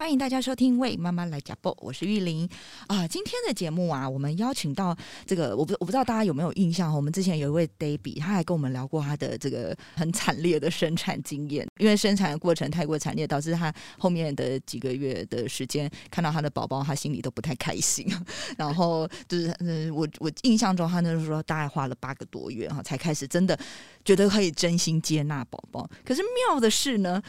[0.00, 2.48] 欢迎大家收听《为妈妈来讲播》，我是玉玲
[2.86, 3.06] 啊。
[3.06, 4.96] 今天的节目啊，我们邀请到
[5.26, 18.06] 这个，我不我不知道大家有没有印象我们之前有一位 Debbie，他还跟我们聊过他的这个很惨烈的生产经验，因为生产的过程太过惨烈，导致他后面的几个月的时间看到他的宝宝，他心里都不太开心。
[18.56, 23.58] 然后就是，嗯，我我印象中他那时候说，大概花了八个多月哈，才开始真的
[24.02, 25.86] 觉得可以真心接纳宝宝。
[26.02, 27.22] 可是妙的是呢。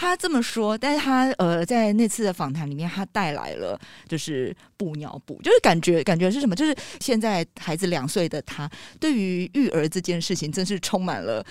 [0.00, 3.76] 他这么说，但是他呃，在那次的访谈里面，他带来了
[4.06, 6.54] 就是布尿布，就是感觉感觉是什么？
[6.54, 11.44] 就是现在孩子两岁的他，对于育儿这件事情，真是充满了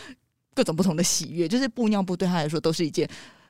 [0.56, 1.46] 各种不同的喜悦。
[1.46, 3.06] 就是布尿布对他来说，都是一件。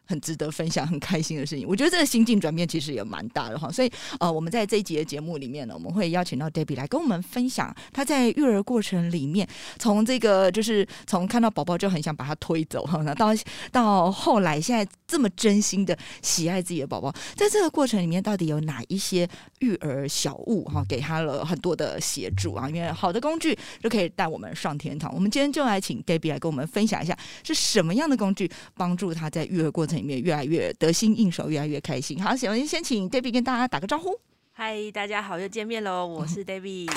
[0.08, 3.72] 很值得分享、很开心的事情，我觉得这个心境转变其实也蛮大的哈。
[3.72, 13.30] 所以呃，我们在这一集的节目里面呢，我们会邀请到 Debbie 来跟我们分享他在育儿过程里面，从这个就是从看到宝宝就很想把他推走哈，到
[13.72, 19.28] 到后来现在这么真心的喜爱自己的宝宝，在这个过程里面到底有哪一些
[19.60, 22.70] 育儿小物哈，给他了很多的协助啊？
[22.70, 25.14] 因为好的工具就可以带我们上天堂。
[25.14, 29.97] 我们今天就来请 Debbie 来跟我们分享一下，是什么样的工具帮助他在育儿过程。
[29.98, 32.22] 里面越来越得心应手，越来越开心。
[32.24, 34.12] 好，首先先请 Debbie 跟大家打个招呼。
[34.54, 36.06] 嗨，大家好，又见面喽！
[36.06, 36.90] 我是 Debbie。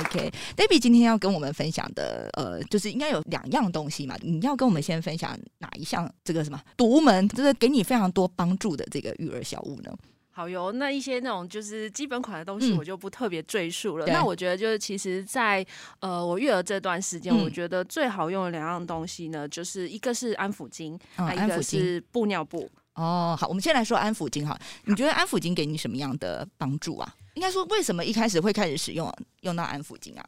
[0.00, 4.16] OK，Debbie 今天要跟我们分享的，呃，就是应该有两样东西嘛。
[4.22, 6.08] 你要跟我们先分享哪一项？
[6.22, 9.92] 这个什么独门，就是给你非常多帮助的这个育儿小物呢？
[10.38, 14.06] 好哟，那一些那种就是基本款的东西，我就不特别赘述了。
[14.06, 15.66] 那我觉得就是，其实，在
[15.98, 20.96] 呃我育儿这段时间，我觉得最好用的两样东西呢，就是一个是安抚巾，
[21.34, 22.70] 一个是布尿布。
[22.94, 24.56] 哦，好，我们先来说安抚巾哈。
[24.84, 27.12] 你觉得安抚巾给你什么样的帮助啊？
[27.34, 30.24] 应该说，为什么一开始会开始使用用到安抚巾啊？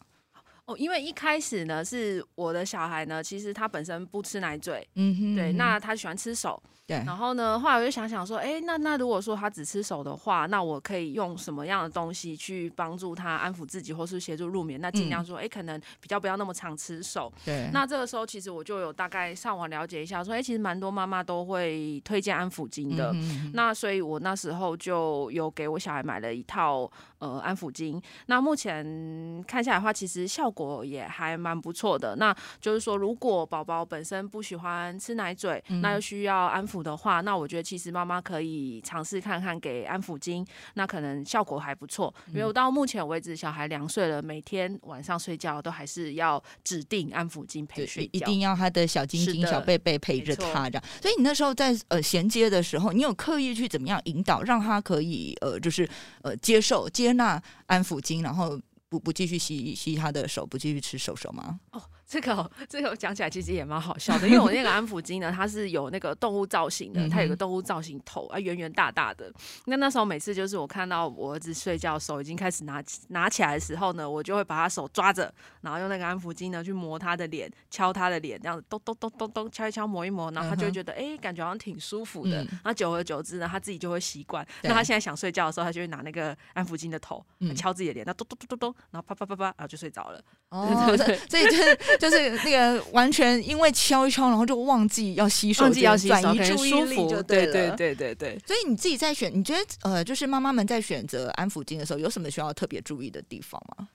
[0.70, 6.62] 哦，因为一开始呢，是我的小孩呢，其实他本身不吃奶嘴，嗯哼，对，那他喜欢吃手。
[6.86, 14.80] 对然后呢，后来我就想想说，哎，那那如果说他只吃手的话，那我可以用什么样的东西去帮助他安抚自己，或是协助入眠？
[14.80, 17.32] 那尽量说，哎，可能比较不要那么常吃手。
[17.44, 17.70] 对。
[17.72, 23.14] 那这个时候，其实我就有大概上网了解一下，说，哎，其实蛮多妈妈都会推荐安抚巾的。
[23.52, 26.90] 那所以我那时候就有给我小孩买了一套
[27.20, 28.02] 呃安抚巾。
[28.26, 32.16] 那目前看下来的话，其实效果我也还蛮不错的。
[32.16, 36.80] 那就是说，如果宝宝本身不喜欢吃奶嘴，那又需要安抚。
[36.80, 42.14] 的话，那我觉得其实妈妈可以尝试看看给安抚巾，那可能效果还不错。
[42.34, 50.84] 因为到目前为止，小孩两岁了，每天晚上睡觉都还是要指定安抚巾陪睡，一定要他的小晶晶、小贝贝陪着他这样。
[51.02, 55.86] 所以你那时候在呃衔接的时候，你有刻意去怎么样引导，让他可以呃就是
[56.22, 58.58] 呃接受接纳安抚巾，然后
[58.90, 61.60] 不不继续吸吸他的手，不继续吃手手吗？
[61.70, 61.82] 哦。
[62.10, 69.32] 这个这个讲起来其实也蛮好笑的，因为我那个安抚巾呢，它是有那个动物造型的，它有个动物造型头啊，圆圆大大的。
[69.66, 82.44] 那那时候每次就是我看到我儿子睡觉手已经开始拿拿起来的时候呢，我就会把他手抓着，然后用那个安抚巾呢去磨他的脸，敲他的脸，这样子咚咚咚咚咚敲一敲磨一磨，然后他就会觉得哎，感觉好像挺舒服的。
[82.64, 84.44] 那久而久之呢，他自己就会习惯。
[84.64, 90.20] 那他现在想睡觉的时候，他就会拿那个安抚巾的头敲自己的脸，那咚咚咚咚咚，然后啪啪啪啪，然后就睡着了。
[90.48, 90.96] 哦，
[91.30, 91.78] 所以就是。
[92.00, 98.38] 就是那个完全因为敲一敲，然后就忘记要洗手，忘记要洗手，转移注意力就对对对对对。
[98.46, 103.88] 所以你自己在选，你觉得呃，就是妈妈们在选择安抚巾的时候，有什么需要特别注意的地方吗？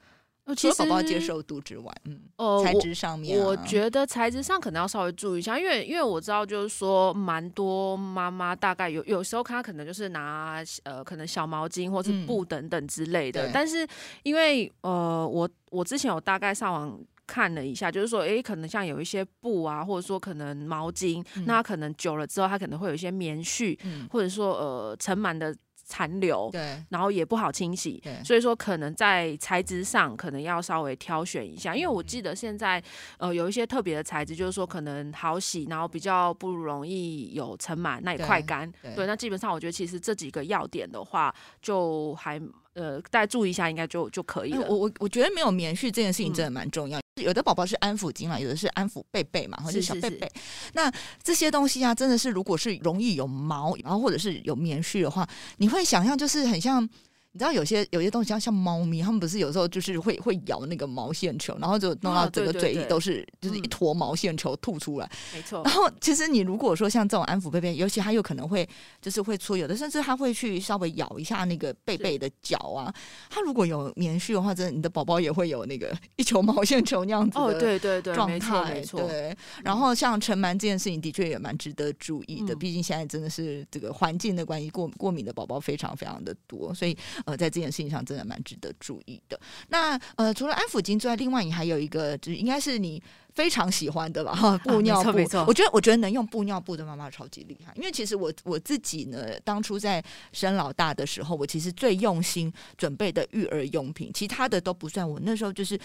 [0.55, 13.87] 除了宝宝接受度之外，嗯，哦，材质上面，我觉得材质上可能要稍微注意一下，因为因为我知道就是说，蛮多妈妈大概有有时候她可能就是拿呃，可能小毛巾或是布等等之类的，但是
[14.21, 16.99] 因为呃，我我之前有大概上网。
[17.27, 23.77] 看了一下，就是说，诶，可能像有一些布啊，或者说可能毛巾，那可能久了之后，它可能会有一些棉絮，
[24.09, 25.55] 或者说呃尘螨的
[25.87, 32.81] 残留，对，然后也不好清洗，所以说可能在材质上可能要稍微挑选一下，因为我记得现在
[33.19, 42.41] 呃有一些特别的材质，就是说可能好洗，然后比较不容易有尘螨，那也快干，对，那基本上我觉得其实这几个要点的话，就还
[42.73, 44.65] 呃大家注意一下，应该就就可以了。
[44.67, 46.99] 我我我觉得没有棉絮这件事情真的蛮重要。
[47.23, 50.29] 有的宝宝是安抚巾嘛，有的是安抚贝贝嘛，或者小贝贝。
[50.73, 50.91] 那
[51.23, 55.25] 这些东西啊，真的是如果是容易有毛，然后或者是有棉絮的话，
[55.57, 56.87] 你会想象就是很像
[57.35, 65.11] 你知道有些有些东西像像猫咪，它们不是有时候就是会会咬那个毛线球，然后就弄到整个嘴里都是就是一坨毛线球吐出来。
[65.33, 65.61] 没错。
[65.65, 68.65] 然后其实你如果说像这种安抚贝贝，尤其它有可能会
[69.01, 72.93] 就是会出有的，甚至它会去稍微咬一下那个贝贝的脚啊。
[73.29, 79.01] 它如果有棉絮的话，真的你的宝宝也会有那个一球毛线球那样子哦，对对对，状态没错。
[79.01, 79.35] 对。
[79.61, 82.55] 然后像尘螨这件事情，的确也蛮值得注意的。
[82.55, 88.05] 毕竟现在真的是这个环境的关系，过过敏的宝宝非常非常的多，所以呃，在这件事情上。
[88.05, 89.39] 真的蛮值得注意的。
[89.69, 93.01] 那呃，除了安抚巾之外，另外你还有一个，就是应该是你
[93.33, 94.35] 非常喜欢的吧？
[94.35, 95.17] 哈，布尿布。
[95.47, 97.73] 我觉得我觉得能用布尿布的妈妈超级厉害。
[97.75, 105.09] 因为其实我我自己呢，当初在生老大的时候，我其实最用心准备的育儿用品，其他的都不算。
[105.09, 105.79] 我那时候就是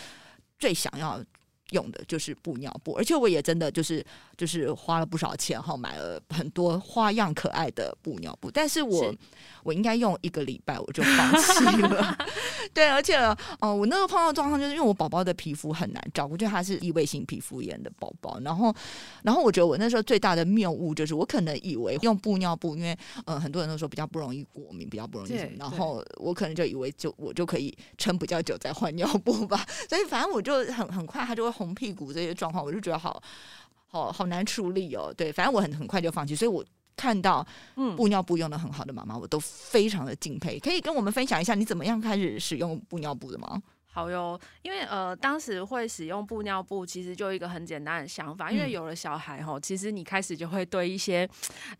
[0.59, 1.25] 最想要
[1.71, 4.05] 用的就是布尿布，而且我也真的就是
[4.37, 8.51] 就是花了不少钱哈，买了很多花样可爱的布尿布。
[8.51, 9.15] 但是我。
[9.63, 12.17] 我应该用一个礼拜我就放弃了，
[12.73, 13.17] 对，而且
[13.61, 18.75] 哦，我那个碰到状况就是因为我宝宝的皮肤很难照顾，就他是异位性皮肤炎的宝宝，然后，
[19.23, 22.97] 然后我觉得我那时候最大的谬误就是我可能以为用布尿布，因为
[23.27, 33.23] 呃很多人都说比较不容易过敏，比较不容易什么，然后我可能就以为就我就可以撑比较久再换尿布吧，所以反正我就很很快他就会红屁股这些状况，我就觉得好
[33.89, 36.65] 好好难处理哦，对，反正我很很快就放弃，所以我。
[37.01, 37.47] 看到
[37.97, 40.59] 布尿布用的很好的妈妈，我都非常的敬佩。
[40.59, 43.63] 可以跟我们分享一下你怎么样开始使用布尿布的吗？
[43.93, 51.29] 好哟，因为呃，当时会使用布尿布，其实就一个很简单的想法，因为有了小孩吼，其实你开始就会对一些，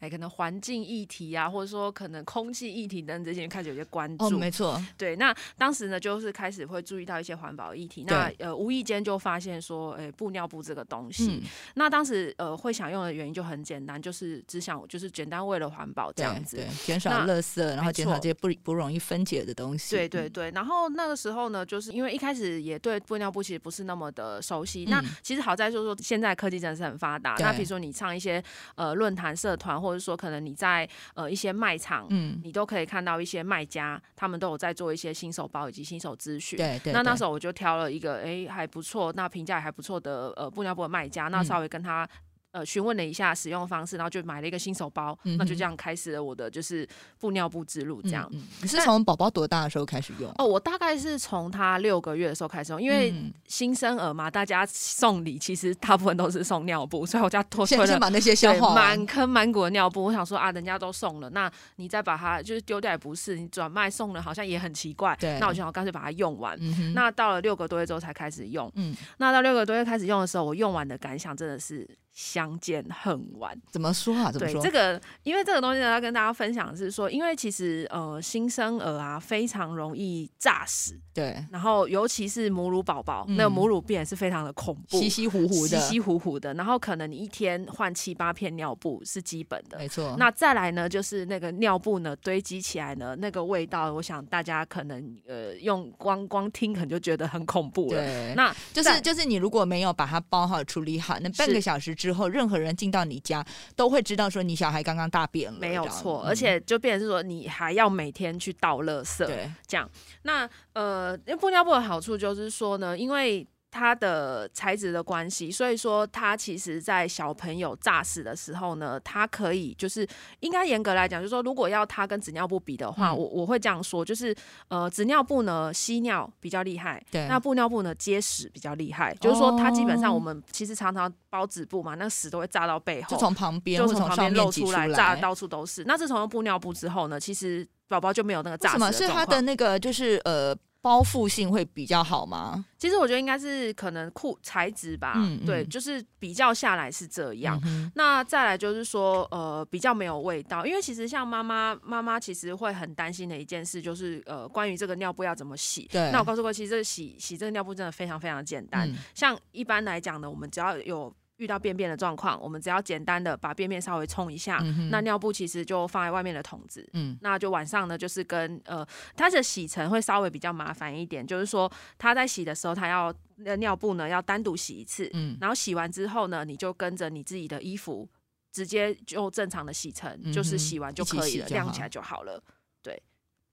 [0.01, 4.25] 哎，可能环境议题啊，或者说可能空气议题等等这些开始有些关注。
[4.25, 4.83] 哦，没错。
[4.99, 11.43] 对，那当时呢，就是开始会注意到一些环保议题，那呃，无意间就发现说，哎，布尿布这个东西，
[11.75, 19.95] 那当时呃会想用的原因就很简单，就是只想就是简单为了环保这样子，对，减少垃圾，然后减少这些不不容易分解的东西。
[19.95, 24.85] 对对对，然后那个时候呢，就是因为一开始也对布尿布其实不是那么的熟悉。
[24.87, 27.35] 那其实好在就是说，现在科技真的是很发达。
[27.41, 28.43] 那比如说你上一些
[28.77, 36.57] 呃论坛社团，或者说可能你在呃一些卖场，嗯，你都可以看到一些卖家，他们都有在做一些新手包以及新手资讯。
[36.57, 36.93] 对对。
[36.93, 42.09] 那那时候我就挑了一个哎还不错，那评价也还不错的呃布尿布的卖家，那稍微跟他。
[42.53, 46.87] 呃，询问了一下使用方式，然后就买了一个新手包，那就这样开始了我的就是
[47.21, 48.03] 布尿布之路。
[48.03, 48.29] 这样，
[48.61, 50.29] 你是从宝宝多大的时候开始用？
[50.37, 53.15] 哦，我大概是从他六个月的时候开始用，因为
[53.47, 60.03] 新生儿嘛，大家送礼其实大部分都是送尿布，所以我家拖推了把那些消化满坑满谷的尿布。
[60.03, 65.17] 我想说啊，人家都送了，那你再把它就是丢掉也不是，你转卖送了好像也很奇怪。
[65.21, 66.59] 对，那我就想干脆把它用完。
[66.95, 68.69] 那到了六个多月之后才开始用。
[68.75, 71.89] 嗯，那到六个多月开始用的时候，我用完的感想真的是。
[72.13, 74.31] 相见恨晚，怎么说啊？
[74.33, 74.61] 怎么说？
[74.61, 81.43] 这个，因为这个东西呢，要跟大家分享是说，因为其实呃，新生儿啊非常容易炸死，对。
[81.53, 86.53] 然后尤其是母乳宝宝，那个母乳便是非常的恐怖，稀稀糊糊的，稀稀糊糊的。
[86.55, 90.17] 然后可能你一天换七八片尿布是基本的，没错。
[90.19, 98.01] 那再来呢，就是那个尿布呢堆积起来呢，那个味道，我想大家可能呃用光光听可能就觉得很恐怖了。
[98.01, 101.97] 对，那就是就是你如果没有把它包好处理好，那半个小时。
[102.01, 103.45] 之后，任何人进到你家
[103.77, 106.25] 都会知道说你小孩刚刚大便了，没有错。
[106.25, 109.87] 而且就变成是说，你还要每天去倒垃圾，对，这样。
[110.23, 113.47] 那呃，因为布尿布的好处就是说呢，因为。
[113.71, 120.07] 它的材质的关系，所以说它其实，在小朋友炸死的时候呢，它可以就是
[120.41, 124.35] 应该严格来讲，就是说，如果要它跟纸尿布比的话，我我会这样说，就是
[124.69, 135.85] 呃，纸尿布呢吸尿比较厉害，对，那布尿布呢接屎比较厉害，就是说它基本上我们其实常常包纸布嘛，那屎都会炸到背后，就从旁边，就从旁边露出来，炸到处都是。
[135.85, 138.73] 那自从用布尿布之后呢，其实宝宝就没有那个炸。
[138.73, 140.57] 什么是它的那个就是呃？
[140.83, 142.65] 包覆性会比较好吗？
[142.79, 147.61] 其实我觉得应该是可能裤材质吧，对，就是比较下来是这样。
[147.95, 155.87] 那再来就是说，呃，比较没有味道，因为其实像妈妈妈妈其实会很担心的一件事就是，呃，关于这个尿布要怎么洗。
[155.93, 158.91] 对，那我告诉过，其实洗洗这个尿布真的非常非常简单。
[159.15, 161.15] 像一般来讲呢，我们只要有。
[161.41, 164.59] 遇到便便的状况，我们只要简单的把便便稍微冲一下，
[164.91, 166.87] 那尿布其实就放在外面的桶子。
[166.93, 173.13] 嗯，那就晚上呢，就是跟呃，它的洗程会稍微比较麻烦一点，就是说它在洗的时候，它要
[173.57, 175.09] 尿布呢要单独洗一次。
[175.15, 178.07] 嗯，然后洗完之后呢，你就跟着你自己的衣服
[178.53, 182.43] 直接就正常的洗程，就是洗完就可以了，晾起来就好了。
[182.83, 183.03] 对。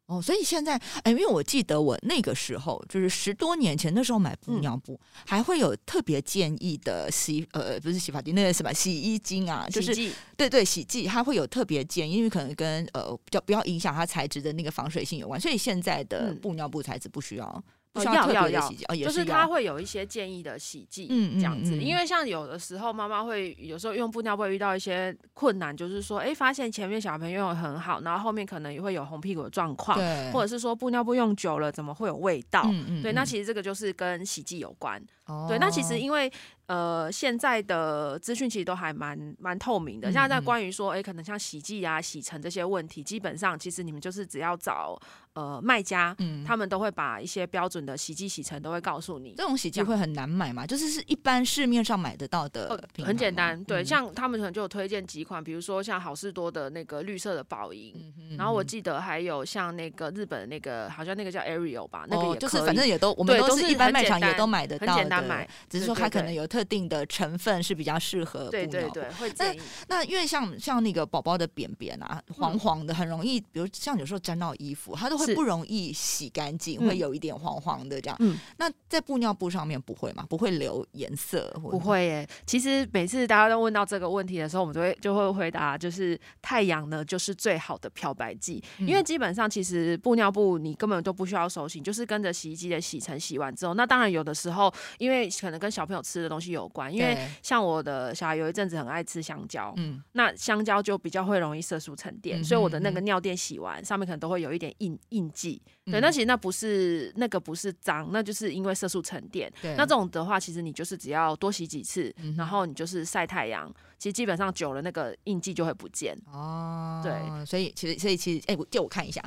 [0.07, 9.93] 哦，所以现在，哎，因为我记得我那个时候就是十多年前，那时候买布尿布，还会有特别建议的洗，呃，不是洗发精，那个什么洗衣精啊，就是
[10.37, 17.63] 对对洗剂，它会有特别建议，因为可能跟呃比较不要影响它材质的那个防水性有关，所以现在的布尿布材质不需要。
[18.03, 21.77] 要要要，就是它会有一些建议的洗剂，这样子。
[21.77, 29.97] 因为像有的时候妈妈会有时候用布尿布遇到一些困难，就是说，哎，发现前面小朋友用的很好，然后后面可能也会有红屁股的状况，
[30.31, 32.63] 或者是说布尿布用久了怎么会有味道？
[33.01, 35.01] 对，那其实这个就是跟洗剂有关。
[35.47, 36.31] 对，那其实因为。
[36.67, 40.11] 呃，现在的资讯其实都还蛮蛮透明的。
[40.11, 44.99] 像在关于说，哎，可能像洗剂啊、洗尘这些问题，基本上其实你们就是只要找
[45.37, 49.35] 呃卖家，嗯，他们都会把一些标准的洗剂、洗程都会告诉你。
[49.37, 50.65] 这种洗剂会很难买吗？
[50.65, 52.83] 就是是一般市面上买得到的。
[53.05, 57.93] 很简单，对，像他们可能就有推荐几款，比如说像好事多的那个绿色的宝银，
[58.35, 69.61] 然后我记得还有像那个日本那个好像那个叫 Ariel 吧，那个也就是反正也都我们都是一般卖场也都买得到，很简单买，只是说它可能有特定的成分是比较适合对对对，会建议。
[69.87, 78.17] 那因为像像那个宝宝的便便啊，黄黄的，很容易，比如像有时候沾到衣服，它都会不容易洗干净，会有一点黄黄的这样。
[78.19, 80.25] 嗯，那在布尿布上面不会吗？
[80.29, 81.49] 不会留颜色？
[81.61, 82.27] 不会耶。
[82.45, 105.59] 其实每次大家都问到这个问题的时候，我们都会就会回答，就是太阳呢就是最好的漂白剂，因为基本上其实布尿布你根本都不需要手洗，就是跟着洗衣机的洗尘洗完之后，那当然有的时候因为可能跟小朋友吃的东西有关，因为像我的小孩有一阵子很爱吃香蕉，嗯，那香蕉就比较会容易色素沉淀，所以我的那个尿垫洗完上面可能都会有一点印印记。
[105.85, 109.51] 对，那其实那不是那个不是脏，那就是因为色素沉淀。
[109.61, 116.13] 对，那这种的话，其实你就是只要多洗几次，然后你就是晒太阳，其实基本上久了那个印记就会不见。
[116.31, 119.23] 哦，对，所以其实所以其实哎，借我看一下。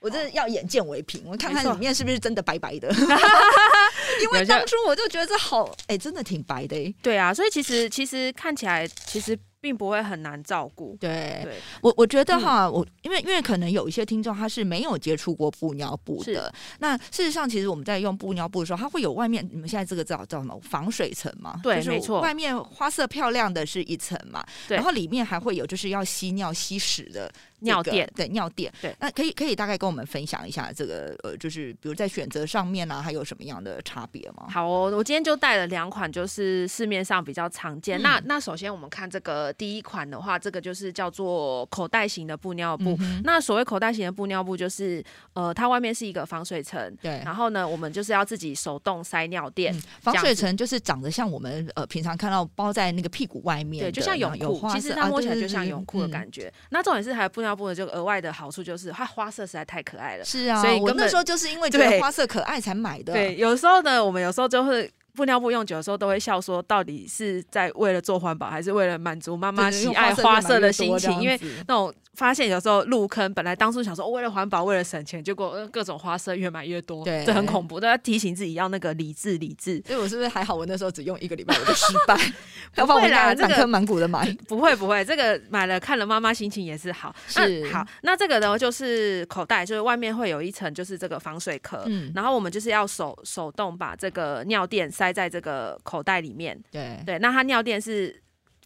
[0.00, 2.92] 我真的要眼见为凭，我看看里面是不是真的白白的。
[4.22, 6.94] 因为当初我就觉得这好，哎，真的挺白的。
[7.00, 9.38] 对啊，所以其实其实看起来其实。
[9.62, 10.96] 并不会很难照顾。
[11.00, 11.46] 对，
[11.80, 16.52] 我我觉得哈，我因为因为可能有一些听众他是没有接触过布尿布的。
[16.80, 21.60] 那事实上，其实我们在用布尿布的时候，它会有外面你们现在这个叫叫什么防水层嘛？
[21.62, 22.20] 对，没错。
[22.20, 24.44] 外面花色漂亮的是一层嘛？
[24.68, 28.72] 然后里面还会有就是要吸尿吸屎的尿垫，对，尿垫。
[28.80, 28.94] 对。
[29.00, 34.46] 那可以可以大概跟我们分享一下这个呃，就是比如在选择上面呢，还有什么样的差别吗？
[34.50, 38.00] 好，我我今天就带了两款，就是市面上比较常见。
[38.02, 39.52] 那那首先我们看这个。
[39.62, 42.98] 第一款的话，这个就是叫做口袋型的布尿布。
[43.22, 45.04] 那所谓口袋型的布尿布，就是
[45.34, 47.22] 呃，它外面是一个防水层，对。
[47.24, 49.72] 然后呢，我们就是要自己手动塞尿垫。
[50.00, 56.52] 防水层就是长得像我们呃平常看到包在那个屁股外面，对，就像泳裤，其实它摸起来就像泳裤的感觉。
[56.70, 60.24] 那重点是还有布尿布的，就额外的好处就是它花色实在太可爱了。
[60.24, 63.12] 是啊，所以我那时候就是因为觉得花色可爱才买的。
[63.12, 64.90] 对，有时候呢，我们有时候就会。
[65.14, 71.20] 布尿布用久的时候都会笑说，到底是在为了做环保，还是为了满足妈妈喜爱花色的心情？
[71.20, 71.94] 因为那种。
[72.14, 77.80] 发现有时候入坑，本来当初想说为了环保，为了省钱，结果各种花色越买越多，对，这很恐怖。
[77.80, 79.82] 都要提醒自己要那个理智，理智。
[79.86, 80.54] 所以我是不是还好？
[80.54, 82.14] 我那时候只用一个礼拜我就失败，
[82.76, 87.16] 不会啦，满坑满谷的买， 不会不会，这个买了看了妈妈心情也是好。
[87.26, 98.20] 是好，那这个呢就是口袋，就是外面会有一层就是这个防水壳，嗯，然后我们就是要手手动把这个尿垫塞在这个口袋里面，对对，那它尿垫是。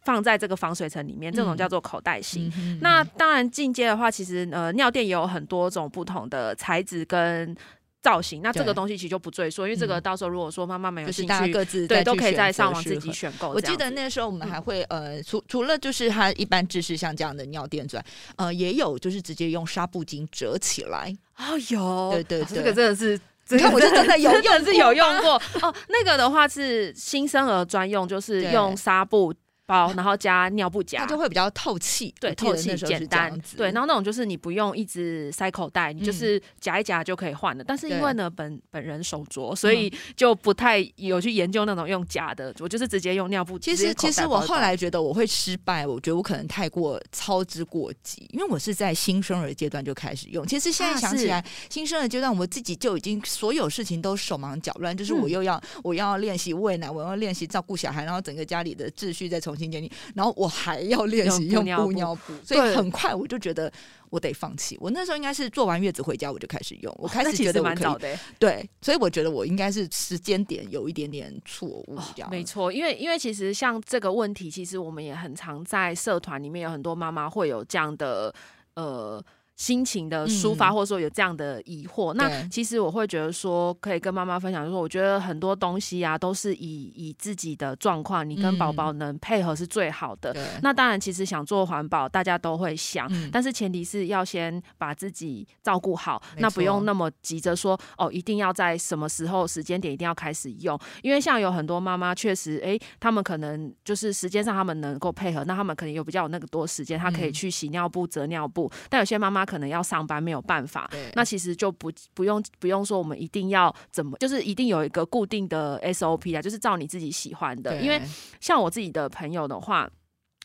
[0.05, 2.49] 放在这个防水层里面，这种叫做口袋型。
[2.81, 7.53] 那当然进阶的话，其实呃尿垫也有很多种不同的材质跟
[8.01, 8.41] 造型。
[8.41, 13.49] 那这个东西其实就不赘述，因为这个到时候如果说妈妈们有兴趣，各自对都可以在上网自己选购。
[13.49, 21.13] 我记得那时候我们还会呃，除除了就是它一般制式像这样的尿垫之外，呃，也有就是直接用纱布巾折起来。
[21.37, 23.21] 哦，有，对对，这个真的是，
[23.57, 25.75] 你看我是真的有用，是有用过哦。
[25.89, 29.33] 那个的话是新生儿专用，就是用纱布。
[29.67, 33.73] 包，然后加尿布夹，它就会比较透气，对，透气简单，对。
[33.73, 37.65] 然后那种就是你不用一直塞口袋，你就是夹一夹就可以换了。
[37.65, 43.59] 但是因为呢，本本人手镯，所以就不太有去研究那种用夹的，我就是直接用尿布。
[43.59, 50.47] 其实，其实我后来觉得我会失败，我觉得我可能太过操之过急，因为我是在新生儿阶段就开始用。
[50.47, 59.56] 其实现在想起来，新生儿阶段我自己就已经所有事情都手忙脚乱，就是我又要我要练习喂奶，我要练习照顾小孩，然后整个家里的秩序再重。
[59.57, 63.73] 新建立，然后我还要练习用布尿布，所以很快我就觉得
[64.11, 64.77] 我得放弃。
[64.81, 68.19] 我那时候应该是做完月子回家我就开始用，我开始觉得蛮早的。
[68.39, 71.99] 对，所以我觉得我应该是时间点有一点点错误。
[72.15, 78.35] 这样没错，因为因为其实像这个问题，其实我们也很常在社团里面有很多妈妈会有这样的
[78.75, 79.25] 呃。
[79.57, 90.37] 心情的抒发，或者说有这样的疑惑，那其实我会觉得说，可以跟妈妈分享，就说我觉得很多东西啊，都是以以自己的状况，你跟宝宝能配合是最好的。
[90.63, 109.46] 那当然，其实想做环保，大家都会想，但是前提是要先把自己照顾好，那不用那么急着说哦，一定要在什么时候时间点一定要开始用，因为像有很多妈妈确实，哎，他们可能就是时间上他们能够配合，那他们可能有比较有那个多时间，他可以去洗尿布、折尿布，但有些妈妈。
[109.47, 117.81] 可能要上班没有办法，那其实就不不用不用说我们一定要怎么，就是一定有一个固定的 SOP 啊，就是照你自己喜欢的。
[117.81, 118.03] 因为
[118.41, 119.89] 像我自己的朋友的话。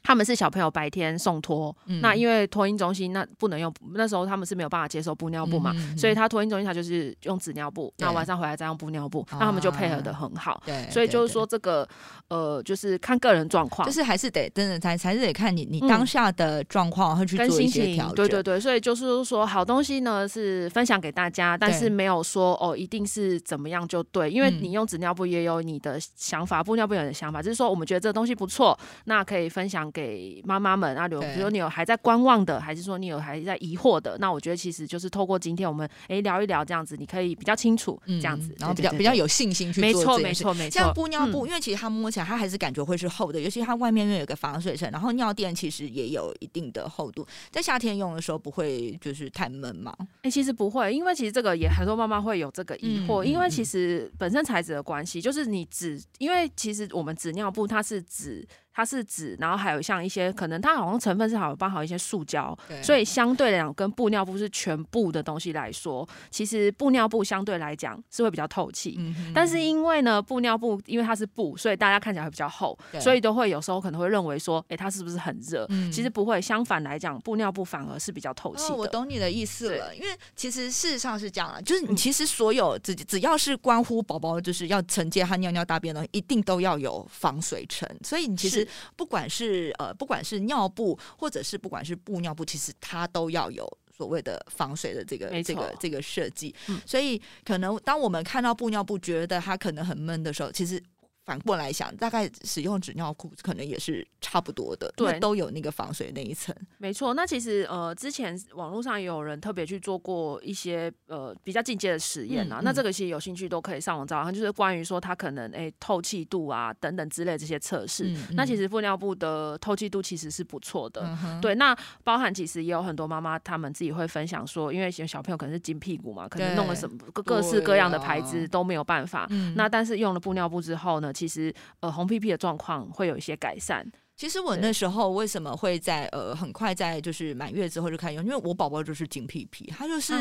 [0.04, 10.62] 他们是小朋友白天送托，那因为托婴中心那不能用，那时候他们是没有办法接受布尿布嘛，所以他托婴中心他就是用纸尿布，那晚上回来再用布尿布，那他们就配合的很好。
[10.66, 11.88] 对，所以就是说这个
[12.30, 18.16] 呃，就是看个人状况，就是还是得真的才才是得看你你当下的状况会去做一些调整。
[18.16, 29.91] 对对对，所以就是说好东西呢是分享给大家，但是没有说哦一定是怎么样就对，因为你用纸尿布也有你的想法，布尿布有你的想法，就是说我们觉得这个东西不错，那可以分享。
[29.92, 39.82] 给妈妈们啊，比如说你有还在观望的，还是说你有还在疑惑的，那我觉得其实就是透过今天我们哎聊一聊这样子，你可以比较清楚这样子，然后比较比较有信心去做。
[39.82, 40.80] 没错没错没错。
[40.80, 49.96] 像布尿布，因为其实它摸起来它还是感觉会是厚的，尤其它外面因为有个防水层，然后尿垫其实也有一定的厚度，在夏天用的时候不会就是太闷嘛？
[50.24, 58.48] 哎，其实不会，因为其实这个也很多妈妈会有这个疑惑，因为其实本身材质的关系，就是你纸，因为其实我们纸尿布它是纸。
[58.74, 69.00] 它是纸，然后还有像一些可能它好像成分是好包好一些塑胶，所以相对来讲跟布尿布是全部的东西来说，其实布尿布相对来讲是会比较透气。
[69.34, 75.68] 但是因为呢布尿布因为它是布，所以大家看起来会比较厚，所以都会有时候可能会认为说，哎，它是不是很热？
[75.92, 78.76] 其实不会，相反来讲，布尿布反而是比较透气的。
[78.76, 88.61] 我懂你的意思了，因为其实事实上是这样啊，就是你其实所有只只要是关乎宝宝就是要承接他尿尿大便的，一定都要有防水层，所以你其实。
[88.96, 96.54] 不管是呃，不管是尿布，或者是不管是布尿布，其实它都要有所谓的防水的这个这个这个设计。
[96.86, 100.82] 所以，可能当我们看到布尿布，觉得它可能很闷的时候，其实。
[101.24, 106.54] 反过来想，大概使用纸尿裤可能也是差不多的，对，都有那个防水那一层。
[106.80, 112.60] 没错，那其实呃，之前网络上也有人特别去做过一些呃比较进阶的实验啊。
[112.64, 118.12] 那这个其实有兴趣都可以上网找，就是关于说它可能哎透气度啊等等之类这些测试。
[118.32, 121.08] 那其实布尿布的透气度其实是不错的，
[121.40, 121.54] 对。
[121.54, 129.28] 那包含其实也有很多妈妈她们自己会分享说，因为小朋友可能是金屁股嘛，可能弄了什么各各式各样的牌子都没有办法。
[129.56, 131.11] 那但是用了布尿布之后呢？
[131.12, 133.86] 其实，呃，红屁屁的状况会有一些改善。
[134.18, 138.24] 其实我那时候为什么会在呃很快在就是满月之后就开始用？
[138.24, 140.14] 因为我宝宝就是紧屁屁，他就是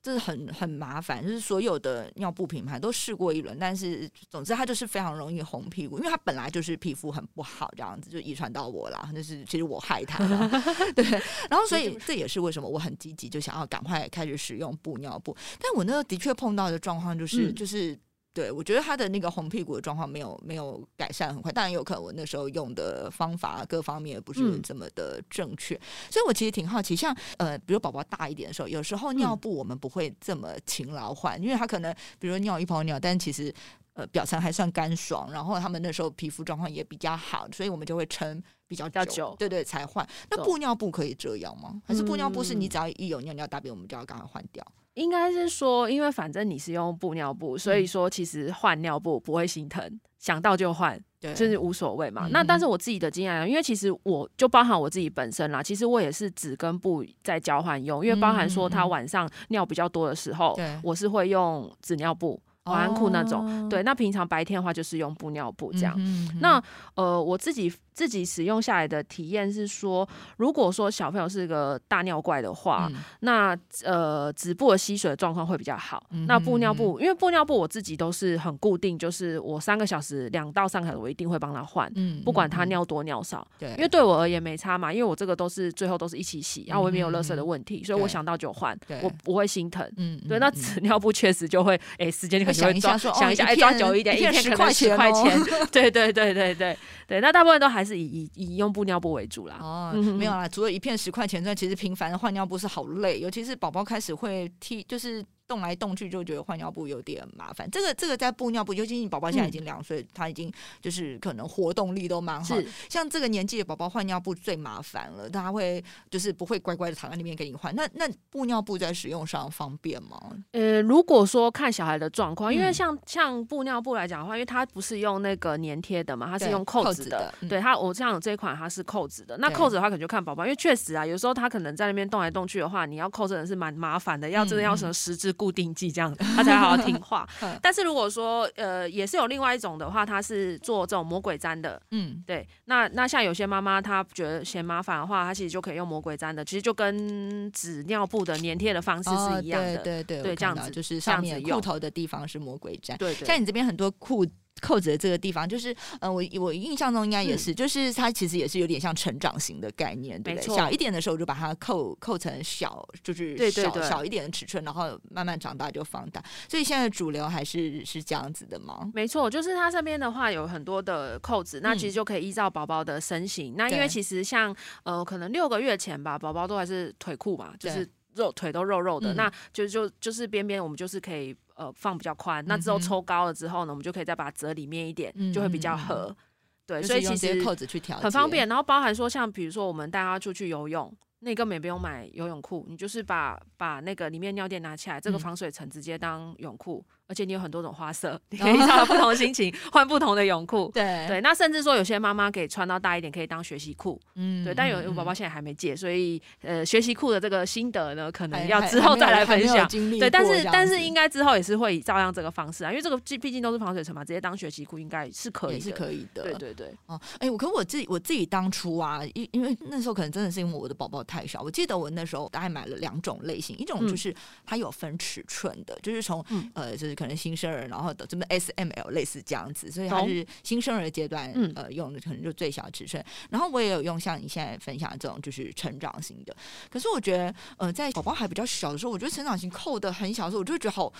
[0.00, 9.10] 这是很很麻烦，就是所有的尿布品牌都试过一轮，但是总之它就是非常容易红屁股，因为它本来就是皮肤很不好，这样子就遗传到我了。
[9.14, 10.62] 就是其实我害他的，
[10.94, 11.04] 对。
[11.50, 15.36] 然后所以这也是为什么我很积极，就想要赶快开始使用布尿布。
[15.60, 17.98] 但我那个的确碰到的状况就是就是。
[18.34, 25.74] 对，我觉得他的那个红屁股的状况没有没有改善很快，当然有可能我那时候用的方法各方面不是这么的正确，
[26.08, 33.52] 所以我其实挺好奇，像呃，比如宝宝大一点的时候，有时候尿布我们不会这么勤劳换，因为他可能比如尿一泡尿，但其实
[33.94, 40.06] 呃表层还算干爽，然后他们那时候皮肤状况也比较好，所以我们就会撑比较久，对对才换。
[40.30, 41.82] 那布尿布可以这样吗？
[41.84, 44.64] 还是布尿布是你只要一有尿尿大便，我们就要赶快换掉？
[44.98, 52.28] 应该是说，因为反正你是用布尿布，所以说其实换尿布不会心疼，想到就换，就是无所谓嘛。
[52.30, 62.40] 那但是我自己的经验，因为其实我就包含我自己本身啦，其实我也是纸跟布在交换用，因为包含说他晚上尿比较多的时候，我是会用纸尿布。
[62.64, 65.98] 保安裤那种，对，那平常白天的话就是用布尿布这样。
[66.38, 66.62] 那
[66.96, 72.88] 呃，我自己自己使用下来的体验是说，如果说小朋友是个大尿怪的话，
[73.20, 76.06] 那呃，纸布的吸水状况会比较好。
[76.28, 81.92] 那布尿布，因为布尿布我自己都是很固定，就是我三个小时两到三个小时我一定会帮他换，
[82.24, 83.44] 不管他尿多尿少。
[83.58, 89.84] 对，因为对我而言没差嘛，因为我这个都是最后都是一起洗，然后我也没有垃圾的问题，所以我想到就换，我不会心疼。
[89.96, 92.54] 嗯，对，那纸尿布确实就会，哎，时间就很。
[92.58, 95.40] 想一下，想一下，哎，抓久一点，一天可能十块钱。
[95.70, 99.58] 对对对对对对，那大部分都还是以以以用布尿布为主啦。
[99.60, 107.68] 哦，没有啦，除了一片十块钱之外，其实频繁的换尿布是好累，尤其是宝宝开始会踢，就是动来动去就觉得换尿布有点麻烦。
[107.70, 112.54] 这个这个在布尿布，尤其你宝宝现在已经两岁，他已经就是可能活动力都蛮好。
[112.90, 117.74] 像这个年纪的宝宝换尿布最麻烦了，他会就是不会乖乖的躺在那边给你换。
[117.74, 120.20] 那那布尿布在使用上方便吗？
[120.52, 127.32] 呃，如果说看小孩的状况，因为像像布尿布来讲的话，因为它不是用那个粘贴的嘛，它是用扣子的。
[127.48, 129.38] 对它，我像有这一款它是扣子的。
[129.38, 137.26] 那扣子的话，可能就看宝宝，因为确实啊，有时候他可能在那边动来动去的话，你要扣真的是蛮麻烦的，要真的要什么十字固定剂这样，他才好好听话。
[137.62, 142.46] 但是如果说呃，也是有另外一种的话，他是做这种魔鬼粘的，嗯，对。
[142.64, 153.26] 那那像有些妈妈她觉得嫌麻烦的话，她其实就可以用魔鬼粘的，其实就跟纸尿布的粘贴的方式是一样的，对对对，这样子就是上面裤头的地方是魔鬼粘，对对。
[153.26, 154.26] 像你这边很多裤。
[154.60, 160.56] 扣子的这个地方，就是呃，我我印象中应该也是，就是它其实也是有点像成长型的概念，对不对？
[160.56, 166.22] 小一点的时候就把它扣扣成小，就是小小一点的尺寸，然后慢慢长大就放大。
[166.48, 168.90] 所以现在主流还是是这样子的吗？
[168.94, 173.54] 没错，就是它这边的话有很多的扣子，那其实就可以依照宝宝的身形。
[173.56, 181.34] 那因为其实像呃，可能六个月前吧，宝宝都还是腿裤嘛，就是肉腿都肉肉的，那就就就是边边我们就是可以。
[181.58, 186.16] 呃，放比较宽，那之后抽高了之后呢，我们就可以再把它折里面一点，就会比较合。
[186.64, 188.46] 对，所以其实扣子去调很方便。
[188.46, 190.96] 然后包含说，像比如说我们带他出去游泳。
[191.18, 200.70] 那根本也不用买游泳裤，你就是把把那个里面尿垫拿起来，这个防水层直接当泳裤，而且你有很多种花色，你可以照不同心情换不同的泳裤。
[200.74, 204.00] 对对，那甚至说有些妈妈可以穿到大一点，可以当学习裤。
[204.14, 209.68] 嗯，对，但有有宝宝现在还没借，所以呃，学习裤的这个心得呢，可能要之后再来分享。
[209.98, 216.22] 对，但是但是应该之后也是会以照样这个方式啊，因为这个毕毕竟都是防水层嘛，直接当学习裤应该是可以，是可以的。
[216.22, 216.74] 对对对。
[216.86, 221.88] 哦，哎，我可我自己我自己当初啊，因因为那时候可能真的是因为我的宝宝太小，我记得我。
[221.98, 233.04] 那时候大概买了两种类型，一种就是它有分尺寸的，就是从呃，就是可能新生儿，然后的什么 S M L 类似这样子，所以它是新生儿阶段嗯呃用的，可能就最小尺寸。
[233.30, 236.36] 然后我也有用像你现在分享的这种，就是成长型的。
[236.68, 240.92] 可是我觉得，呃，在宝宝还比较小的时候，我觉得成长型扣的很小的时候，我就会觉得好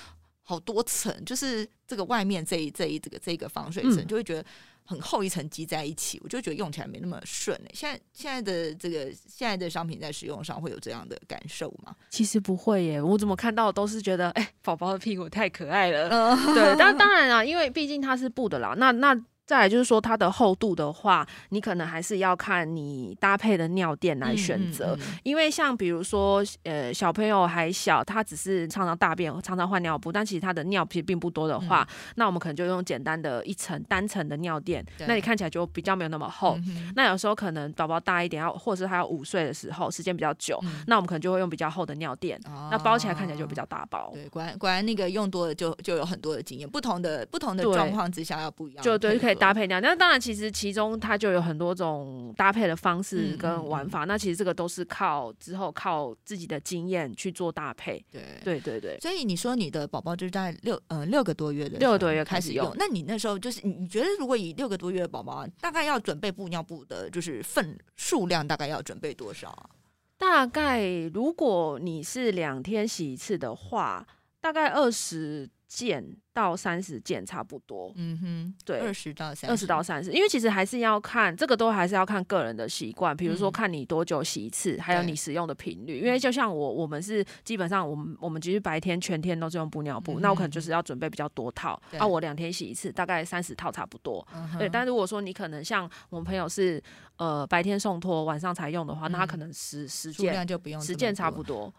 [0.42, 4.44] 好多层，就是这个外面这一这一这个这个防水层，就会觉得。
[4.88, 7.70] 很厚一层积在一起，我就觉得用起来没那么顺诶。
[7.74, 11.94] 现在现在的这个现在的商品在使用上会有这样的感受吗？
[12.08, 16.08] 其实不会耶，我怎么看到都是觉得，哎，宝宝的屁股太可爱了。
[16.54, 19.22] 对，但当然啊，因为毕竟它是布的啦，那那。
[19.48, 36.58] 再来就是说它的厚度的话，你可能还是要看你搭配的尿垫来选择，因为像比如说呃小朋友还小，他只是常常大便，常常换尿布，但其实他的尿其实并不多的话，那我们可能就用简单的一层单层的尿垫，那你看起来就比较没有那么厚。
[36.94, 42.38] 那有时候可能宝宝大一点，要或者是他要午睡的时候，时间比较久，那我们可能就会用比较厚的尿垫，
[42.70, 44.10] 那包起来看起来就比较大包。
[44.12, 49.37] 对，果然果然那个用多了就就有很多的经验，不同的不同的状况之下要不一样，就对可以。
[49.38, 54.04] 搭配那那当然，其实其中它就有很多种搭配的方式跟玩法。
[54.04, 58.04] 那其实这个都是靠之后靠自己的经验去做搭配。
[58.10, 58.98] 对对对对。
[59.00, 69.70] 所以你说你的宝宝就是在六呃六个多月的六个多月开始用，那你那时候就是你你觉得如果以六个多月的宝宝，大概要准备布尿布的，就是份数量大概要准备多少啊？
[70.16, 74.06] 大概如果你是两天洗一次的话，
[74.40, 75.48] 大概二十。
[75.68, 76.02] 件
[76.32, 86.00] 到三十件差不多，嗯哼，对，二十到三二十到三十，因为其实还是要看这个，都还是要看个人的习惯，比如说看你多久洗一次，还有你使用的频率。
[86.00, 94.26] 因为就像我，我们是基本上我们我们其实白天全天都是用布尿布，那我可能就是要准备比较多套，啊，我两天洗一次，大概三十套差不多。
[94.58, 96.82] 对，但如果说你可能像我们朋友是
[97.16, 101.70] 呃白天送托，晚上才用的话，那他可能十十件就不用十件差不多，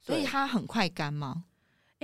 [0.00, 1.42] 所以它很快干吗？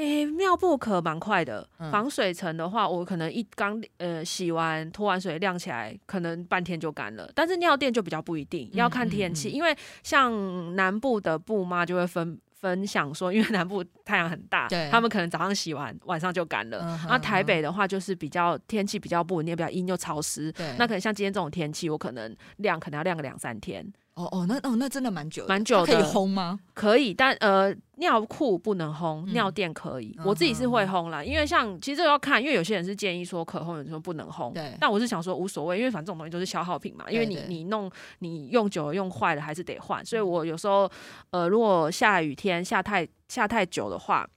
[0.00, 7.30] 诶，尿布可蛮快的，防水层的话，我可能一刚呃洗完脱完水晾起来，可能半天就干了。
[7.34, 16.98] 但是尿垫就比较不一定，要看天气，因为像南部的布妈就会分分享说，因为南部太阳很大，他们可能早上洗完晚上就干了。
[17.06, 23.86] 那台北的话就是比较天气比较不稳定，比较阴又潮湿，那可能像今天这种天气，我可能晾可能要晾个两三天。
[24.14, 25.92] 哦哦，那哦那真的蛮久，蛮久的。
[25.92, 26.58] 可以烘吗？
[26.74, 30.14] 可以，但呃，尿裤不能烘，尿垫可以。
[30.24, 34.52] 我自己是会烘啦，因为像其实这个要看，因为有些人是建议说可烘，有时候不能烘。
[34.52, 34.76] 对。
[34.78, 40.04] 但我是想说无所谓，因为反正这种东西都是消耗品嘛，因为你你弄你用久了用坏了还是得换。
[40.04, 40.90] 所以我有时候
[41.30, 44.28] 呃，如果下雨天下太下太久的话，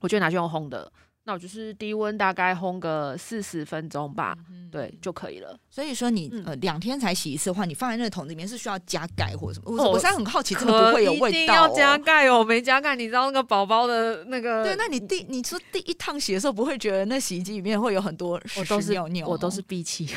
[0.00, 0.90] 我就拿去用烘的。
[1.28, 4.34] 那我就是低温大概烘个四十分钟吧，
[4.72, 5.54] 对就可以了。
[5.68, 9.76] 所以说你呃两天才洗一次的话，你放在那个桶里面是需要加盖或者什么？
[9.84, 11.28] 我我现在很好奇，真的不会有味道？
[11.28, 14.64] 一定要加盖哦，没加盖，你知道那个宝宝的那个？
[14.64, 19.28] 对，那你第你说第一趟洗的时候，不会觉得那洗衣机里面会有很多我都是尿尿？
[19.28, 20.08] 我都是闭气。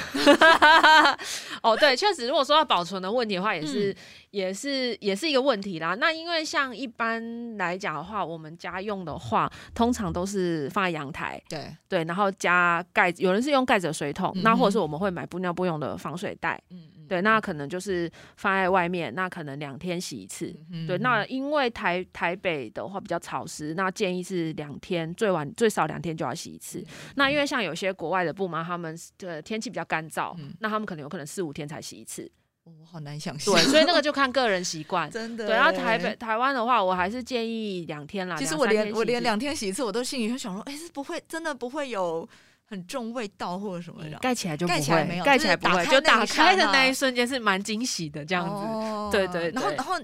[1.61, 3.93] 哦，对，确实，如果说要保存的问题的话，也是
[4.29, 5.93] 也是也是一个问题啦。
[5.95, 11.41] 那因为像一般来讲的话，我们家用的话，通常都是放在阳台。
[11.47, 20.53] 对对，然后加盖，有人是用盖着水桶，那或者是我们会买布尿布用的防水袋，嗯嗯，对，那可能就是放在外面，那可能两天洗一次，
[20.85, 26.85] 对，那因为台台北的话比较潮湿，那建议是两天，最晚最少两天就要洗一次。
[27.15, 32.29] 那因为像有些国外的布嘛，他们的天气比较干燥，那他们可能有可能四五天才洗一次，
[32.63, 33.53] 我好难想象。
[33.53, 35.47] 对，所以那个就看个人习惯， 真的。
[35.47, 38.35] 对，然后台北台湾的话，我还是建议两天啦。
[38.37, 42.27] 其实我连我连两天洗一次，我都心里会想说，哎，是不会真的不会有。
[42.63, 49.51] 很重味道或者什么的，盖起来就盖起来没有，盖起来不会，就打开的那一瞬间是蛮惊喜的这样子，对对。
[49.51, 49.95] 然后然后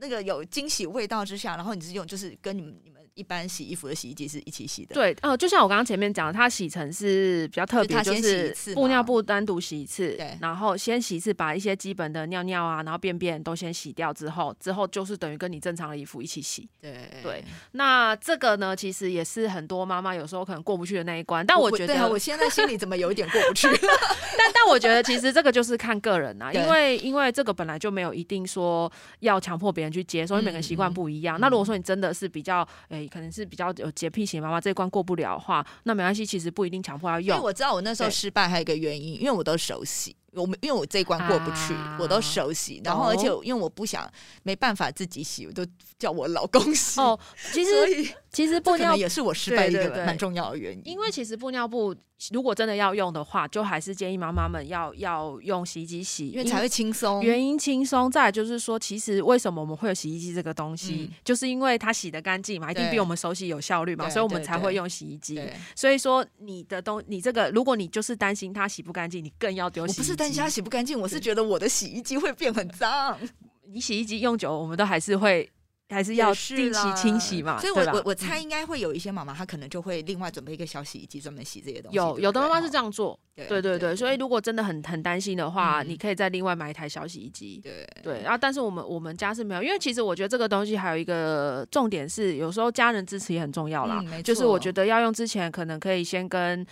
[0.00, 2.95] 那个有惊喜味道之下，然后你是用就是跟你们你们。
[3.16, 17.42] 一般洗衣服的洗衣机是一起洗的，对，呃，就像我刚刚前面讲的，它洗成是比较特别，就是布尿布单独洗一次，对，然后先洗一次，把一些基本的尿尿啊，然后便便都先洗掉之后，之后就是等于跟你正常的衣服一起洗，对对。
[17.72, 23.66] 那这个呢，其实也是很多妈妈有时候可能过不去的那一关，但我觉得，我现在心里怎么有一点过不去？
[24.38, 31.40] 但但我觉得其实这个就是看个人啊，因为因为这个本来就没有一定说要强迫别人去接受，因为每个人习惯不一样。
[31.40, 33.66] 那如果说你真的是比较，诶，可能是比较。
[33.76, 37.36] 有洁癖型妈妈这一关过不了的话，那没关系，其实不一定强迫要用。
[37.36, 44.10] 因为我知道我那时候失败还有一个原因，因为我都手洗，我们因为我这一关过不去，我都手洗，然后而且因为我不想
[44.42, 45.64] 没办法自己洗，我都
[45.98, 47.00] 叫我老公洗。
[47.00, 47.18] 哦，
[47.52, 50.82] 其实其实布尿也是我失败一个蛮重要的原因。
[50.84, 51.94] 因为其实布尿布。
[52.32, 57.22] 如果真的要用的话，就还是建议妈妈们要要用洗衣机洗，因为才会轻松。
[57.22, 65.38] 原因轻松，再就是说，其实为什么我们会有洗衣机这个东西，就是因为它洗的干净嘛，一定比我们手洗有效率嘛，所以我们才会用洗衣机。
[65.74, 69.82] 所以说，你的东，你这个，如果你就是担心它洗不干净，你更要丢。
[69.82, 73.18] 我不是担心它洗不干净，我是觉得我的洗衣机会变很脏。
[73.72, 75.50] 你洗衣机用久，我们都还是会。
[75.88, 81.96] 还是要定期清洗嘛，所以我我我猜应该会有一些妈妈，她可能就会另外准备一个小洗衣机，专门洗这些东西。
[81.96, 83.94] 有有的妈妈是这样做，对对对。
[83.94, 87.60] 所以如果真的很很担心的话，你可以再另外买一台小洗衣机。
[87.62, 88.20] 对对。
[88.22, 94.02] 然后，但是我们我们家是没有，因为其实我觉得这个东西还有一个重点是，有时候家人支持也很重要啦。
[94.24, 96.66] 就是我觉得要用之前，可能可以先跟。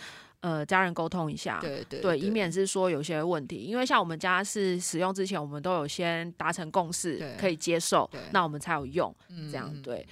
[0.45, 9.15] 呃，家人沟通一下，对对对，以免是说有些问题，因为像我们家是使用之前，我们都有先达成共识，可以接受，那我们才有用，
[9.51, 10.07] 这样对。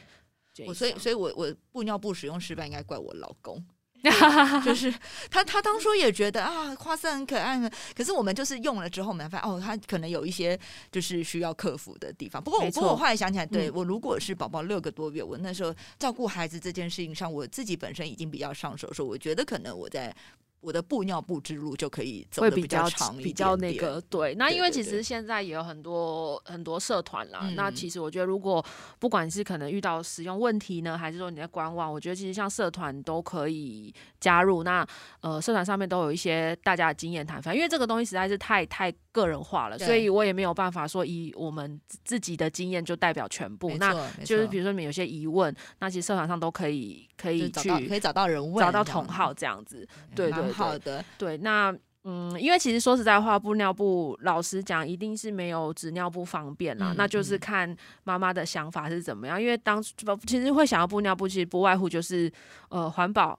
[0.67, 3.63] 我所以，所以我我布尿布使用失败，应该怪我老公，
[4.65, 4.93] 就是
[5.31, 10.59] 他他当初也觉得啊，花色很可爱呢，可是我们就是用了之后，我们发现哦，他可能有一些
[10.91, 12.43] 就是需要克服的地方。
[12.43, 20.15] 不过，不过我后来想起来，对我如果是宝宝六个多月，我那时候照顾孩子这件事情上，我自己本身已经比较上手，说我觉得可能我在。
[20.63, 24.35] 我的布尿布之路就可以走的比较长比较那个对。
[24.37, 27.51] 那因为其实现在也有很多很多社团啦。
[27.57, 28.65] 那其实我觉得，如果
[28.99, 34.63] 不管是可能遇到使用问题呢，还是说你在观望，我觉得其实像社团都可以加入。
[34.63, 34.87] 那
[35.21, 43.71] 呃，社团上面都有一些大家的经验谈，反正因为这个东西实在是太太个人化了，所以我也没有办法说以我们自己的经验就代表全部。
[43.77, 43.93] 那
[44.25, 49.87] 就是比如说你们有些疑问，那其实社团上都可以可以去可以找到人问，找到同号这样子。
[50.15, 50.51] 对对。
[50.53, 56.93] 好的，对，那嗯，因为其实说实在话，布尿布老实讲，一定是没有纸尿布方便啦。
[56.97, 59.41] 那就是看妈妈的想法是怎么样。
[59.41, 59.81] 因为当
[60.27, 62.31] 其实会想要布尿布，其实不外乎就是
[62.71, 63.39] 呃环保、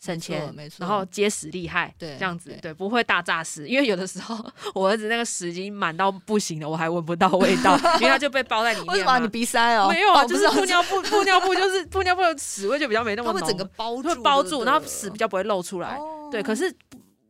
[0.00, 3.68] 省钱，没错，然后结实厉害，对，这样子，对，不会大炸屎。
[3.68, 4.34] 因为有的时候
[4.74, 8.88] 我儿子那个屎已经满到不行了，我还闻不到味道， 因为他就被包在里面。
[8.94, 9.88] 为什么你鼻塞哦？
[9.90, 15.98] 没有啊，就是布尿布，布尿布就是布尿布的屎味就比较没那么浓，会整个包住，包住，然后屎比较不会漏出来。
[16.30, 16.74] 对，可是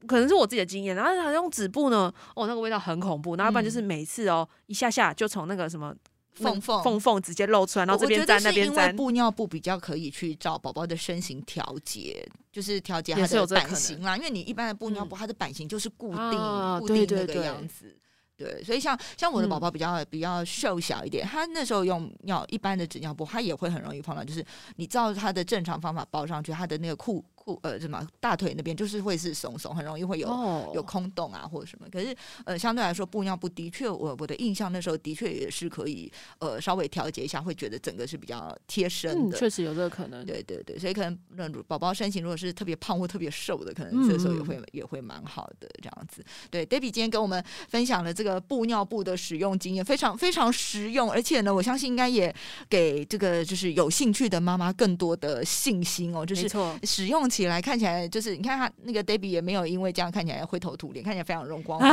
[0.06, 3.34] 可能是我自己的经验，然后他用纸布呢，哦，那个味道很恐怖。
[3.34, 5.92] 然后不然就是每次哦，一下下就从那个什么
[6.34, 8.96] 缝缝缝缝直接露出来，然后这边粘那边粘。
[8.96, 14.16] 布尿布比较可以去照宝宝的身形调节，就是调节它的版型啦。
[14.16, 17.96] 因为你一般的布尿布，它的版型就是固定固定那个样子。
[18.36, 24.42] 对，所以像像我的宝宝比较比较瘦小一点，他那时候用尿一般的纸尿布，他也会很容易碰到，就是
[24.76, 27.24] 你照他的正常方法包上去，他的那个裤。
[27.54, 31.86] 裤呃什么大腿那边就是会是松松，很容易会有哦有空洞啊或者什么。
[31.90, 39.38] 可是呃相对来说布尿布的确我我的印象那时候的确也是可以呃稍微调节一下，会觉得整个是比较贴身嗯，的。
[39.38, 40.24] 确实有这个可能。
[40.24, 46.24] 对对对，所以可能那宝宝身形如果是特别胖或特别瘦的，可能这时候也嗯会、也会蛮好的这样子。
[46.50, 52.34] 对，Debbie 今天跟我们分享了这个布尿布的使用经验，非常非常实用，而且呢，我相信应该也
[52.68, 56.48] 给这个就是有兴趣的妈妈更多的信心哦，就是，
[56.84, 61.90] 使用起来看起来就是，你看他那个 Debbie 也没有因为这样看起来灰头土脸，看起来非常容光 焕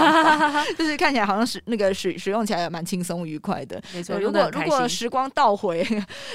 [0.50, 3.82] 发，就是看起来好像是那个使使用起来也蛮轻松愉快的。
[3.94, 4.18] 没错。
[4.18, 5.86] 如果如果时光倒回，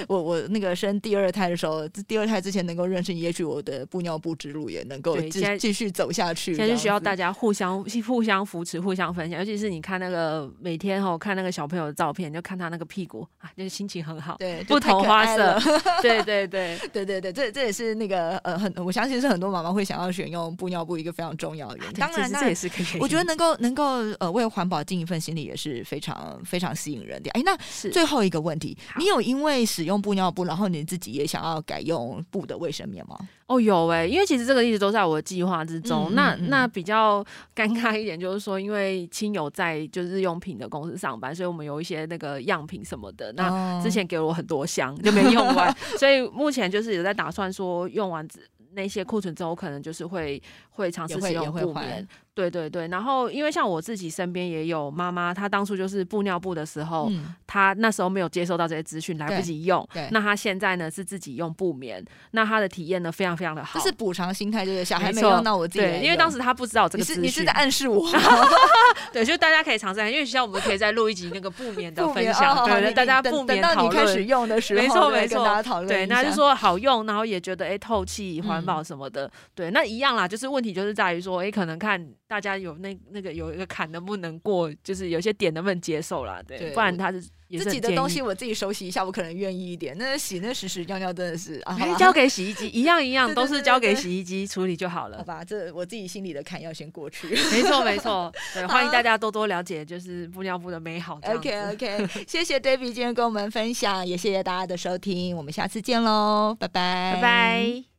[0.07, 6.55] 我我那个生第二胎的时候，第二胎之前能够认识你，也许我的布尿布之路也能够继继续走下去。
[6.55, 14.37] 现在就需要大家家互相互相扶持、互相分享，尤其是你看那个每天哦看那个小朋友的照片，就看他那个屁股啊，就是心情很好。
[14.39, 21.93] 对不同花色色，对 对对，对对 对，这这也是那个呃很，我相信是很多妈妈会想要选用布尿布一个非常重要的原因。
[21.99, 22.87] 当然，这那也是可以。
[23.01, 23.85] 我觉得能够能够
[24.21, 27.31] 呃为环保尽一份心力也是非常非常吸引人的。
[27.31, 33.19] 哎，那是最后一个问题，你有因为使用布尿布，然后你自己也想要改用布的卫生棉吗？
[33.47, 36.15] 哦，有哎、因为其实这个一直都在我的计划之中。
[36.15, 37.23] 那那比较
[37.55, 43.31] 尴尬一点就是说，因为亲友在就是日用品的公司上班，所以我们有一些那个样品什么的。
[43.33, 48.27] 那哦之前给了我很多箱， 就没用完，所以目前就是有在打算说，用完
[48.75, 52.09] 那些库存之后，可能就是会会尝试使用会换布棉。
[52.35, 59.87] 对对对，然后因为像我自己身边也有妈妈，她当初就是布尿布的时候，嗯，她那时候没有接收到这些资讯，来不及用。
[60.11, 63.79] 那她现在呢是自己用布棉，那她的体验呢非常非常的好。
[63.79, 68.03] 这是补偿心态，就是小孩没用到我自己对，因为当时她不知道这你个资讯是你是在，暗示我
[69.13, 74.23] 对，就大家可以尝试看，因为需要我们可以再录一集那个布棉的 分享，对，大家等布棉等到讨论你开始。
[74.23, 80.29] 用的时候，没错没错大家讨论对，那就说好用，然后也觉得哎、透气、环嗯保什么的，对，那一样啦。
[80.29, 82.01] 就是问题就是在于说，哎、可能看
[82.33, 87.21] 大家有那那个有一个坎能不能过，就是有些点能不能接受啦，对，对不然他是
[87.59, 89.95] 自己的东西我自己手洗一下，我可能愿意一点。
[89.99, 91.63] 那洗那屎屎尿尿真的是
[91.99, 95.25] 交给洗衣机，一 样一样，都是交给洗衣机处理就好了好。
[95.25, 97.29] 吧，这我自己心里的坎要先过去。
[97.29, 101.21] 没 错没错， 对，欢迎大家多多了解，就是布尿布的美好。
[101.23, 107.92] OK OK，谢谢 David 今天跟我们分享，也谢谢大家的收听，我们下次见喽，拜拜，拜拜。